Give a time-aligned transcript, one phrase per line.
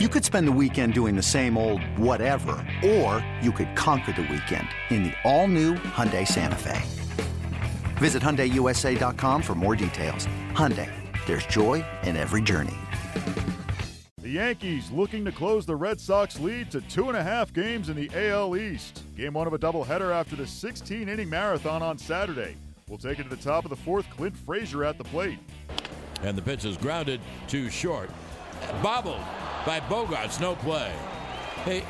[0.00, 4.22] You could spend the weekend doing the same old whatever, or you could conquer the
[4.22, 6.82] weekend in the all-new Hyundai Santa Fe.
[7.98, 10.26] Visit HyundaiUSA.com for more details.
[10.50, 10.90] Hyundai,
[11.26, 12.74] there's joy in every journey.
[14.18, 17.88] The Yankees looking to close the Red Sox lead to two and a half games
[17.88, 19.04] in the AL East.
[19.16, 22.56] Game one of a doubleheader after the 16 inning marathon on Saturday.
[22.88, 24.10] We'll take it to the top of the fourth.
[24.10, 25.38] Clint Frazier at the plate.
[26.24, 28.10] And the pitch is grounded to short.
[28.82, 29.22] Bobbled
[29.66, 30.40] by Bogaerts.
[30.40, 30.92] no play.
[31.64, 31.82] Hey,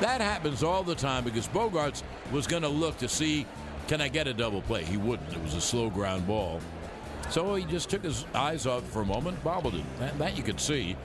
[0.00, 3.46] that happens all the time because Bogaerts was going to look to see
[3.88, 4.84] can I get a double play.
[4.84, 5.32] He wouldn't.
[5.32, 6.60] It was a slow ground ball.
[7.30, 9.84] So he just took his eyes off for a moment, bobbled it.
[9.98, 10.96] That, that you could see.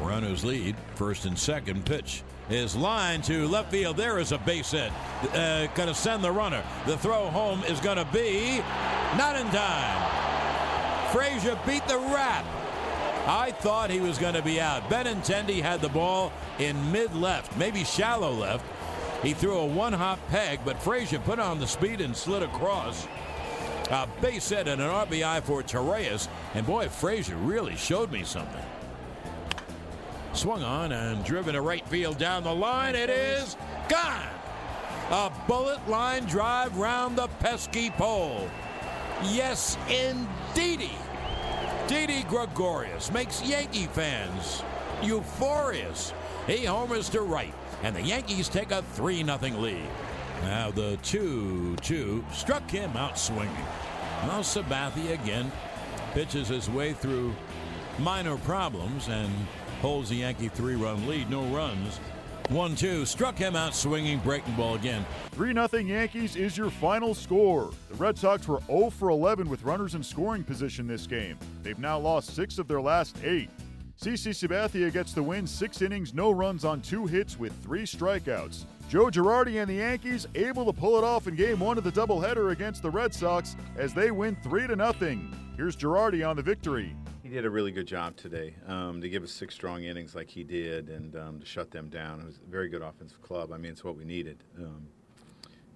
[0.00, 2.22] Runners lead, first and second pitch.
[2.48, 3.96] His line to left field.
[3.96, 4.90] There is a base hit.
[5.32, 6.62] Uh, going to send the runner.
[6.86, 8.58] The throw home is going to be
[9.16, 11.12] not in time.
[11.12, 12.44] Frazier beat the rap.
[13.28, 14.88] I thought he was going to be out.
[14.88, 18.64] Benintendi had the ball in mid left, maybe shallow left.
[19.22, 23.06] He threw a one hop peg, but Frazier put on the speed and slid across.
[23.90, 26.28] A base hit and an RBI for Torreyes.
[26.54, 28.64] And boy, Frazier really showed me something.
[30.32, 32.94] Swung on and driven to right field down the line.
[32.94, 33.58] It is
[33.90, 34.28] gone.
[35.10, 38.48] A bullet line drive round the pesky pole.
[39.22, 40.92] Yes, indeedy.
[41.88, 44.62] Didi Gregorius makes Yankee fans
[45.02, 46.12] euphorious.
[46.46, 49.88] He homers to right, and the Yankees take a 3 0 lead.
[50.42, 53.48] Now the 2 2 struck him out swinging.
[54.26, 55.50] Now Sabathia again
[56.12, 57.34] pitches his way through
[57.98, 59.32] minor problems and
[59.80, 61.30] holds the Yankee three run lead.
[61.30, 62.00] No runs.
[62.48, 65.04] 1 2 struck him out swinging, breaking ball again.
[65.32, 67.70] 3 0 Yankees is your final score.
[67.90, 71.38] The Red Sox were 0 for 11 with runners in scoring position this game.
[71.62, 73.50] They've now lost six of their last eight.
[74.00, 78.64] CC Sabathia gets the win, six innings, no runs on two hits with three strikeouts.
[78.88, 81.92] Joe Girardi and the Yankees able to pull it off in game one of the
[81.92, 85.34] doubleheader against the Red Sox as they win 3 to nothing.
[85.56, 86.94] Here's Girardi on the victory.
[87.28, 90.30] He did a really good job today um, to give us six strong innings like
[90.30, 92.20] he did and um, to shut them down.
[92.20, 93.52] It was a very good offensive club.
[93.52, 94.38] I mean, it's what we needed.
[94.56, 94.88] Um,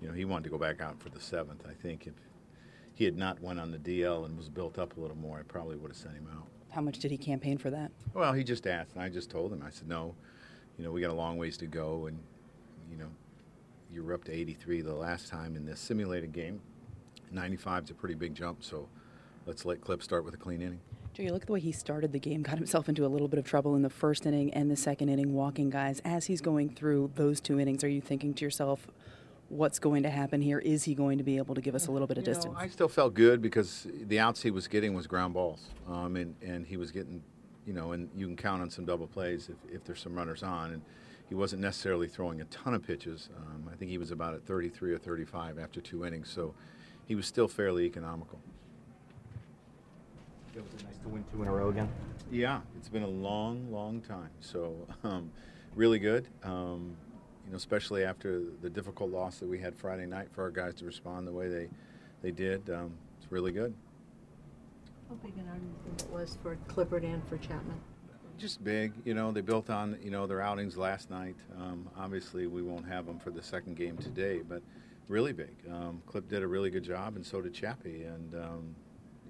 [0.01, 1.67] you know, he wanted to go back out for the seventh.
[1.69, 2.15] I think if
[2.95, 5.43] he had not went on the DL and was built up a little more, I
[5.43, 6.47] probably would have sent him out.
[6.71, 7.91] How much did he campaign for that?
[8.15, 9.63] Well, he just asked, and I just told him.
[9.63, 10.15] I said, no,
[10.79, 12.19] you know, we got a long ways to go, and
[12.91, 13.11] you know,
[13.93, 16.63] you were up to 83 the last time in this simulated game.
[17.31, 18.89] 95 is a pretty big jump, so
[19.45, 20.81] let's let Clip start with a clean inning.
[21.15, 23.29] Joe, you look at the way he started the game, got himself into a little
[23.29, 26.01] bit of trouble in the first inning and the second inning, walking guys.
[26.07, 28.87] As he's going through those two innings, are you thinking to yourself,
[29.51, 30.59] what's going to happen here?
[30.59, 32.35] Is he going to be able to give us a little bit of You know,
[32.35, 32.57] distance?
[32.59, 36.35] I still felt good because the outs he was getting was ground balls, um, and
[36.41, 37.23] and he was getting,
[37.67, 40.43] you know, and you can count on some double plays if, if there's some runners
[40.43, 40.83] on, and
[41.29, 43.29] he wasn't necessarily throwing a ton of pitches.
[43.37, 46.55] Um, I think he was about at 33 or 35 after two innings, so
[47.05, 48.41] he was still fairly economical.
[50.55, 51.89] It was nice to win two in a row again.
[52.31, 54.31] Yeah, it's been a long, long time.
[54.41, 55.31] So, um,
[55.75, 56.29] really good.
[56.43, 56.95] Um,
[57.47, 60.75] you know, especially after the difficult loss that we had Friday night for our guys
[60.77, 61.69] to respond the way they,
[62.21, 62.69] they did.
[62.69, 63.75] Um, it's really good.
[65.09, 67.81] How big an argument it was for Clippard and for Chapman?
[68.39, 68.93] Just big.
[69.05, 71.37] You know, they built on you know their outings last night.
[71.59, 74.63] Um, obviously, we won't have them for the second game today, but
[75.09, 75.55] really big.
[75.71, 78.05] Um, Clip did a really good job, and so did Chappie.
[78.05, 78.75] And um,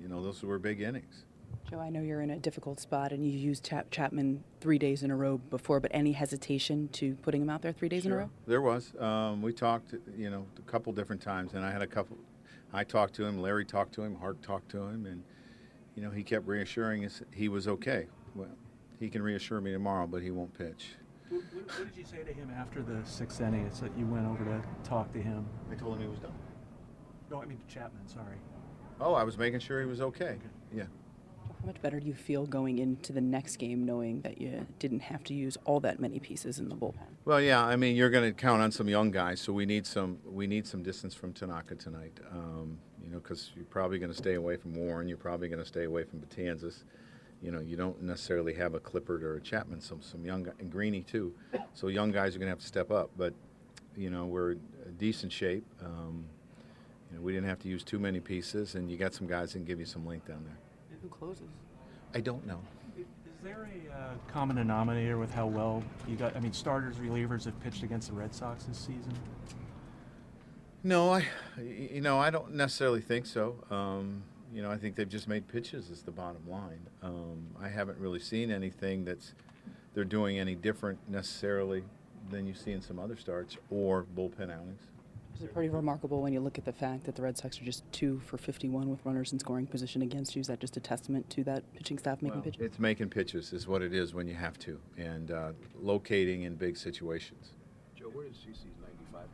[0.03, 1.25] you know, those were big innings.
[1.71, 5.03] Joe, I know you're in a difficult spot and you used Chap- Chapman three days
[5.03, 8.13] in a row before, but any hesitation to putting him out there three days in
[8.13, 8.31] a row?
[8.47, 8.93] There was.
[8.99, 12.19] Um, we talked, you know, a couple different times, and I had a couple.
[12.73, 15.23] I talked to him, Larry talked to him, Hart talked to him, and
[15.95, 18.07] you know, he kept reassuring us he was okay.
[18.35, 18.49] Well,
[18.99, 20.95] he can reassure me tomorrow, but he won't pitch.
[21.29, 23.67] What, what, what did you say to him after the sixth inning?
[23.67, 25.47] It's that you went over to talk to him.
[25.71, 26.33] I told him he was done.
[27.31, 28.07] No, I mean to Chapman.
[28.09, 28.37] Sorry.
[29.03, 30.37] Oh, I was making sure he was okay.
[30.73, 30.85] Yeah.
[31.61, 35.01] How much better do you feel going into the next game knowing that you didn't
[35.01, 36.99] have to use all that many pieces in the bullpen?
[37.25, 37.65] Well, yeah.
[37.65, 40.47] I mean, you're going to count on some young guys, so we need some we
[40.47, 42.19] need some distance from Tanaka tonight.
[42.33, 45.09] Um, you know, because you're probably going to stay away from Warren.
[45.09, 46.85] You're probably going to stay away from Betances.
[47.41, 49.81] You know, you don't necessarily have a Clippard or a Chapman.
[49.81, 51.35] Some some young guy, and Greeny too.
[51.75, 53.11] So young guys are going to have to step up.
[53.17, 53.35] But
[53.97, 54.61] you know, we're in
[54.99, 55.65] decent shape.
[55.85, 56.25] Um,
[57.13, 59.53] you know, we didn't have to use too many pieces, and you got some guys
[59.53, 60.57] that can give you some length down there.
[61.03, 61.49] Who closes?
[62.15, 62.61] I don't know.
[62.97, 63.05] Is
[63.43, 66.37] there a uh, common denominator with how well you got?
[66.37, 69.13] I mean, starters, relievers have pitched against the Red Sox this season.
[70.85, 71.27] No, I,
[71.61, 73.57] you know, I don't necessarily think so.
[73.71, 74.23] Um,
[74.53, 76.87] you know, I think they've just made pitches is the bottom line.
[77.03, 79.35] Um, I haven't really seen anything that's
[79.95, 81.85] they're doing any different necessarily
[82.31, 84.83] than you see in some other starts or bullpen outings.
[85.41, 87.91] It's pretty remarkable when you look at the fact that the Red Sox are just
[87.93, 90.41] two for 51 with runners in scoring position against you.
[90.41, 92.61] Is that just a testament to that pitching staff making Well, pitches?
[92.63, 96.55] It's making pitches is what it is when you have to, and uh, locating in
[96.55, 97.51] big situations.
[97.97, 99.29] Joe, where does CC's 95 come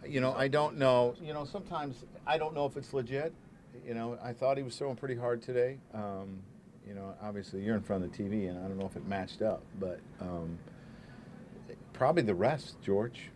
[0.00, 0.10] from?
[0.10, 1.14] You know, I don't know.
[1.22, 3.32] You know, sometimes I don't know if it's legit.
[3.86, 5.78] You know, I thought he was throwing pretty hard today.
[5.94, 6.40] Um,
[6.86, 9.06] you know, obviously you're in front of the TV, and I don't know if it
[9.06, 10.58] matched up, but um,
[11.92, 13.30] probably the rest, George.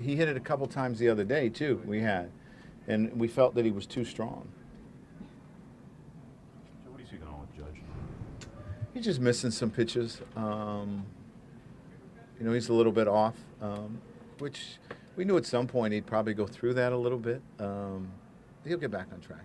[0.00, 1.82] He hit it a couple times the other day too.
[1.84, 2.30] We had,
[2.86, 4.48] and we felt that he was too strong.
[6.84, 7.82] Joe, what do you see going on with Judge?
[8.94, 10.20] He's just missing some pitches.
[10.36, 11.04] Um,
[12.38, 14.00] you know, he's a little bit off, um,
[14.38, 14.78] which
[15.16, 17.42] we knew at some point he'd probably go through that a little bit.
[17.58, 18.08] Um,
[18.64, 19.44] he'll get back on track.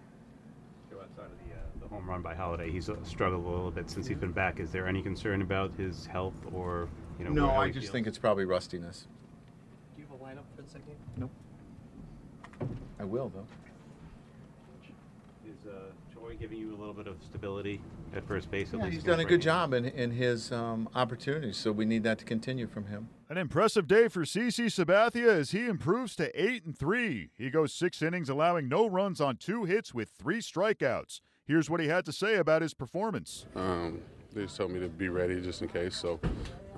[0.91, 3.89] Outside of the, uh, the home run by Holliday, he's uh, struggled a little bit
[3.89, 4.59] since he's been back.
[4.59, 6.87] Is there any concern about his health or,
[7.17, 7.31] you know?
[7.31, 7.91] no, I just feels?
[7.91, 9.07] think it's probably rustiness.
[10.71, 11.29] Do you have a lineup for the second game?
[12.59, 12.69] Nope.
[12.99, 13.45] I will though.
[15.45, 17.81] Is uh, Joey giving you a little bit of stability
[18.15, 18.69] at first base?
[18.73, 21.83] At Yeah, least he's done a good job in, in his um, opportunities, so we
[21.85, 23.09] need that to continue from him.
[23.29, 27.29] An impressive day for CC Sabathia as he improves to 8 and 3.
[27.37, 31.19] He goes 6 innings allowing no runs on 2 hits with 3 strikeouts.
[31.45, 33.45] Here's what he had to say about his performance.
[33.55, 33.99] Um,
[34.33, 35.95] they just told me to be ready just in case.
[35.97, 36.21] So,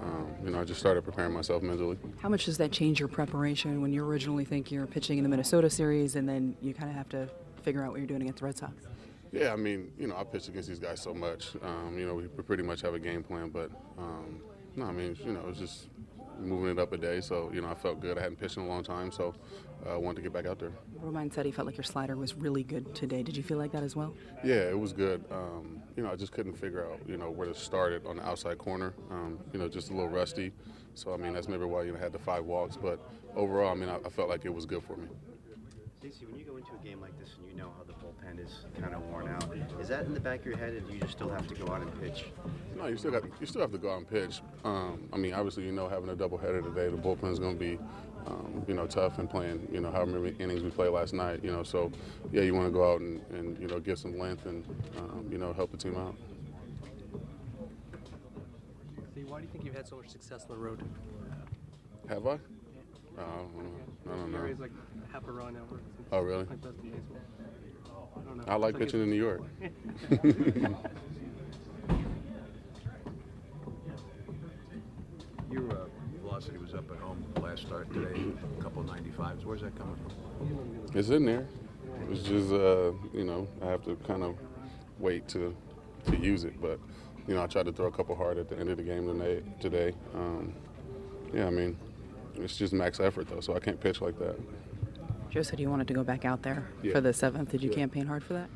[0.02, 1.98] um, you know, I just started preparing myself mentally.
[2.20, 5.30] How much does that change your preparation when you originally think you're pitching in the
[5.30, 7.30] Minnesota series and then you kind of have to
[7.64, 8.74] figure out what you're doing against the Red Sox?
[9.32, 11.56] Yeah, I mean, you know, I pitched against these guys so much.
[11.62, 14.42] Um, you know, we, pretty much have a game plan, but um,
[14.76, 15.88] no, I mean, you know, it's just
[16.40, 17.22] moving it up a day.
[17.22, 18.18] So, you know, I felt good.
[18.18, 19.34] I hadn't pitched in a long time, so
[19.86, 20.72] I uh, wanted to get back out there.
[21.04, 23.22] Romine said he felt like your slider was really good today.
[23.22, 24.16] Did you feel like that as well?
[24.44, 25.24] Yeah, it was good.
[25.32, 28.18] Um, you know, I just couldn't figure out, you know, where to start it on
[28.18, 28.94] the outside corner.
[29.12, 30.52] Um, you know, just a little rusty.
[30.96, 32.78] So, I mean, that's maybe why you know, I had the five walks.
[32.78, 33.00] But
[33.36, 35.08] overall, I mean, I, I felt like it was good for me.
[36.00, 38.44] Stacey, when you go into a game like this and you know how the bullpen
[38.44, 39.50] is kind of worn out,
[39.82, 41.56] is that in the back of your head, and do you just still have to
[41.56, 42.26] go out and pitch?
[42.78, 44.42] No, you still got you still have to go out and pitch.
[44.64, 47.60] Um, I mean, obviously, you know, having a doubleheader today, the bullpen is going to
[47.60, 47.80] be,
[48.28, 51.44] um, you know, tough and playing, you know, however many innings we played last night.
[51.44, 51.92] You know, so
[52.32, 54.66] yeah, you want to go out and, and you know get some length and
[54.98, 56.16] um, you know help the team out.
[59.12, 60.84] Steve, why do you think you've had so much success on the road?
[62.10, 62.32] Have I?
[62.32, 62.38] Uh,
[63.18, 64.12] I don't know.
[64.12, 64.56] I don't know.
[64.60, 64.72] Like
[65.12, 65.62] half a run now.
[66.12, 66.44] Oh, really?
[66.46, 68.12] Like that's the baseball.
[68.16, 68.44] I don't know.
[68.48, 69.42] I like It's pitching in New York.
[75.52, 75.86] Your uh,
[76.36, 78.22] velocity was up at home last start today,
[78.60, 79.46] a couple 95s.
[79.46, 80.90] Where's that coming from?
[80.94, 81.48] It's in there.
[82.12, 84.36] It's just uh, you know I have to kind of
[85.00, 85.56] wait to
[86.08, 86.78] to use it, but
[87.26, 89.08] you know I tried to throw a couple hard at the end of the game
[89.08, 89.44] today.
[89.62, 90.54] Today, um,
[91.34, 91.78] yeah, I mean
[92.36, 94.38] it's just max effort though, so I can't pitch like that.
[95.30, 96.92] Joe said you wanted to go back out there Yeah.
[96.92, 97.50] for the seventh.
[97.52, 97.76] Did you Yeah.
[97.78, 98.50] campaign hard for that?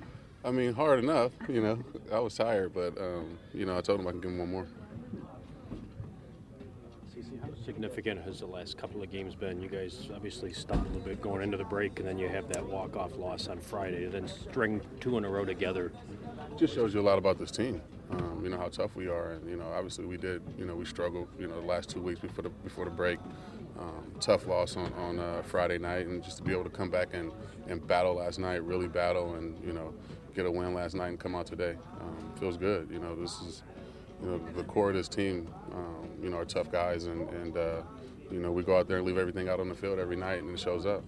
[0.44, 1.80] I mean hard enough, you know.
[2.12, 4.52] I was tired, but um, you know I told him I can give him one
[4.52, 4.68] more.
[7.70, 9.62] Significant has the last couple of games been?
[9.62, 12.66] You guys obviously stumbled a bit going into the break, and then you have that
[12.66, 15.92] walk-off loss on Friday, and then string two in a row together.
[16.58, 17.80] just shows you a lot about this team.
[18.10, 20.42] Um, you know how tough we are, and you know obviously we did.
[20.58, 21.28] You know we struggled.
[21.40, 23.20] You know the last two weeks before the before the break.
[23.80, 26.90] Um, tough loss on on uh, Friday night, and just to be able to come
[26.90, 27.32] back and,
[27.68, 29.94] and battle last night, really battle, and you know
[30.34, 32.90] get a win last night and come out today um, feels good.
[32.92, 33.62] You know this is
[34.22, 35.48] you know the core of this team.
[35.74, 37.82] Um, you know are tough guys, and and uh,
[38.32, 40.42] you know we go out there and leave everything out on the field every night,
[40.42, 41.04] and it shows up.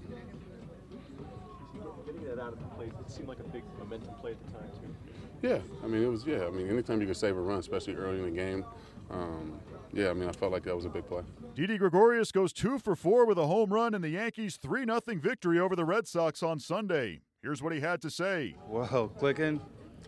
[2.05, 4.51] Getting that out of the plate, it seemed like a big momentum play at the
[4.51, 5.47] time too.
[5.47, 7.95] Yeah, I mean, it was, yeah, I mean, anytime you could save a run, especially
[7.95, 8.63] early in the game,
[9.09, 9.59] um,
[9.91, 11.23] yeah, I mean, I felt like that was a big play.
[11.55, 14.99] Didi Gregorius goes 2 for 4 with a home run in the Yankees' 3 0
[15.19, 17.21] victory over the Red Sox on Sunday.
[17.41, 18.55] Here's what he had to say.
[18.67, 19.61] Well, clicking.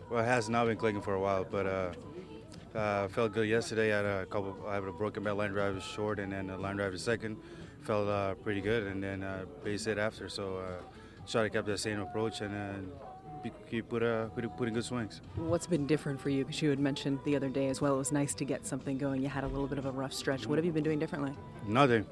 [0.08, 1.92] Well, it has not been clicking for a while, but uh,
[2.74, 3.92] uh, felt good yesterday.
[3.92, 4.56] I had a couple.
[4.66, 7.36] I had a broken bat line drive short, and then a line drive to second.
[7.82, 10.28] Felt uh, pretty good, and then uh, base hit after.
[10.28, 10.82] So uh,
[11.26, 12.92] try to keep that same approach and then
[13.70, 15.20] keep put, uh, putting good swings.
[15.36, 16.44] What's been different for you?
[16.44, 18.96] Because you had mentioned the other day as well, it was nice to get something
[18.96, 19.22] going.
[19.22, 20.46] You had a little bit of a rough stretch.
[20.46, 21.32] What have you been doing differently?
[21.66, 22.06] Nothing.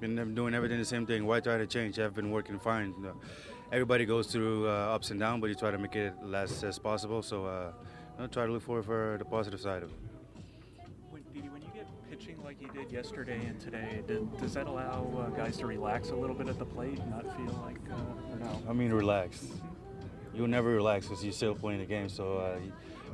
[0.00, 1.24] Been doing everything the same thing.
[1.24, 1.98] Why try to change?
[1.98, 2.94] I've been working fine.
[3.72, 6.78] Everybody goes through uh, ups and downs, but you try to make it last as
[6.78, 7.22] possible.
[7.22, 7.72] So
[8.16, 9.96] you know, try to look for for the positive side of it.
[11.10, 14.66] When, Didi, when you get pitching like you did yesterday and today, did, does that
[14.66, 17.78] allow uh, guys to relax a little bit at the plate and not feel like,
[17.90, 18.62] uh, or no?
[18.68, 19.46] I mean, relax.
[20.34, 22.08] You'll never relax because you're still playing the game.
[22.08, 22.58] So uh,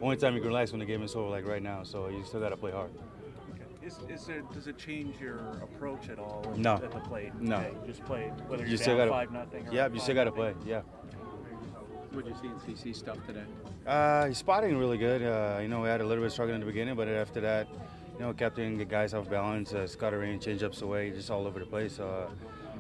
[0.00, 1.82] only time you can relax when the game is over, like right now.
[1.85, 2.90] So you still got to play hard.
[3.85, 6.75] Is, is there, does it change your approach at all No.
[6.75, 7.32] at the plate?
[7.40, 7.56] No.
[7.56, 9.68] Okay, just play whether You you're still down gotta- five nothing.
[9.68, 10.54] Or Yeah, you still got to play.
[10.64, 10.82] Yeah.
[12.12, 13.45] What did you see in CC stuff today?
[13.87, 15.23] Uh, he's spotting really good.
[15.23, 17.40] Uh, you know, we had a little bit of struggle in the beginning, but after
[17.40, 17.69] that,
[18.14, 21.47] you know, kept getting the guys off balance, uh, scuttering, change ups away, just all
[21.47, 21.99] over the place.
[21.99, 22.28] Uh,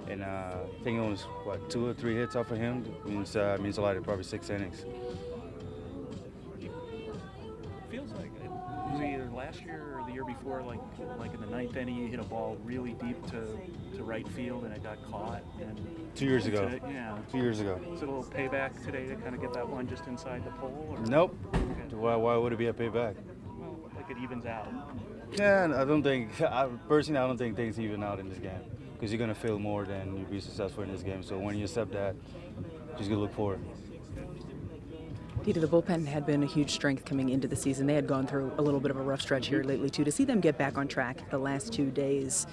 [0.08, 3.34] and uh, I think it was what two or three hits off of him means
[3.34, 4.00] uh, means a lot.
[4.02, 4.84] Probably six innings.
[9.52, 10.80] Last year or the year before, like
[11.18, 13.46] like in the ninth inning, you hit a ball really deep to,
[13.96, 15.42] to right field and it got caught.
[15.60, 15.80] And
[16.14, 16.70] Two years ago.
[16.88, 17.16] yeah.
[17.30, 17.78] Two years ago.
[17.92, 20.50] Is it a little payback today to kind of get that one just inside the
[20.52, 20.88] pole?
[20.90, 20.98] Or?
[21.06, 21.36] Nope.
[21.90, 23.14] Why, why would it be a payback?
[23.58, 24.68] Well, like it evens out.
[25.32, 28.60] Yeah, I don't think I, personally I don't think things even out in this game
[28.94, 31.22] because you're gonna fail more than you'll be successful in this game.
[31.22, 32.14] So when you accept that,
[32.96, 33.60] just go look for it.
[35.44, 37.84] Peter, the bullpen had been a huge strength coming into the season.
[37.84, 40.04] They had gone through a little bit of a rough stretch here lately, too.
[40.04, 42.46] To see them get back on track the last two days,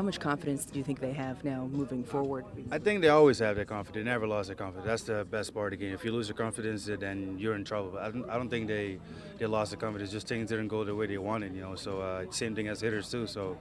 [0.00, 2.46] how much confidence do you think they have now moving forward?
[2.70, 4.02] I think they always have that confidence.
[4.02, 4.86] They never lost their confidence.
[4.86, 5.92] That's the best part of the game.
[5.92, 7.90] If you lose your confidence, then you're in trouble.
[7.90, 8.98] But I don't, I don't think they,
[9.36, 10.10] they lost their confidence.
[10.10, 11.74] Just things didn't go the way they wanted, you know.
[11.74, 13.26] So uh, same thing as hitters too.
[13.26, 13.58] So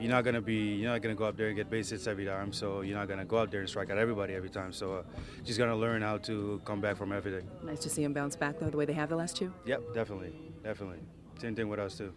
[0.00, 2.24] you're not gonna be you're not gonna go up there and get base hits every
[2.24, 2.50] time.
[2.54, 4.72] So you're not gonna go out there and strike out everybody every time.
[4.72, 5.02] So uh,
[5.44, 7.46] just gonna learn how to come back from everything.
[7.62, 9.52] Nice to see them bounce back, though, the way they have the last two.
[9.66, 11.00] Yep, definitely, definitely.
[11.42, 12.14] Same thing with us too.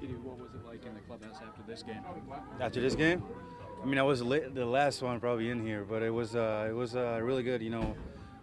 [0.00, 0.52] Didi, what was
[1.24, 2.00] after this game?
[2.60, 3.22] After this game,
[3.82, 6.72] I mean, I was the last one probably in here, but it was uh, it
[6.72, 7.62] was uh, really good.
[7.62, 7.96] You know,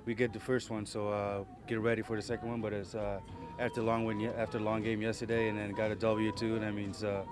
[0.05, 2.61] we get the first one, so uh, get ready for the second one.
[2.61, 3.19] But it's uh,
[3.59, 6.73] after long win, after long game yesterday, and then got a W too, and that
[6.73, 7.23] means uh,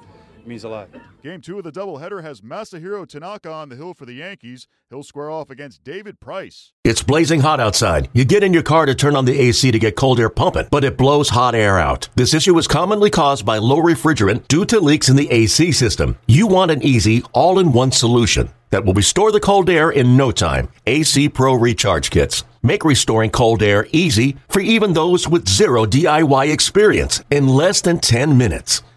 [0.48, 0.90] means a lot.
[1.22, 4.68] Game two of the doubleheader has Masahiro Tanaka on the hill for the Yankees.
[4.90, 6.72] He'll square off against David Price.
[6.84, 8.10] It's blazing hot outside.
[8.14, 10.68] You get in your car to turn on the AC to get cold air pumping,
[10.72, 12.08] but it blows hot air out.
[12.16, 16.18] This issue is commonly caused by low refrigerant due to leaks in the AC system.
[16.28, 20.18] You want an easy, all in one solution that will restore the cold air in
[20.18, 20.70] no time.
[20.86, 22.44] AC Pro Recharge Kits.
[22.64, 28.00] Make restoring cold air easy for even those with zero DIY experience in less than
[28.00, 28.82] 10 minutes.